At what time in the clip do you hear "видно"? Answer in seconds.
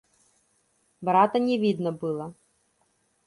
1.65-1.91